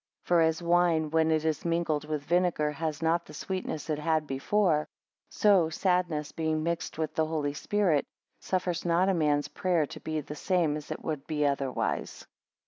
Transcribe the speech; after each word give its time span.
For 0.23 0.41
as 0.41 0.63
wine 0.63 1.11
when 1.11 1.29
it 1.29 1.45
is 1.45 1.63
mingled 1.63 2.05
with 2.05 2.23
vinegar, 2.23 2.71
has 2.71 3.03
not 3.03 3.23
the 3.27 3.35
sweetness 3.35 3.87
it 3.87 3.99
had 3.99 4.25
before; 4.25 4.87
so 5.29 5.69
sadness 5.69 6.31
being 6.31 6.63
mixed 6.63 6.97
with 6.97 7.13
the 7.13 7.27
Holy 7.27 7.53
Spirit, 7.53 8.03
suffers 8.39 8.83
not 8.83 9.09
a 9.09 9.13
man's 9.13 9.49
prayer 9.49 9.85
to 9.85 9.99
be 9.99 10.19
the 10.19 10.33
same 10.33 10.75
as 10.75 10.89
it 10.89 11.03
would 11.03 11.27
be 11.27 11.45
otherwise. 11.45 12.25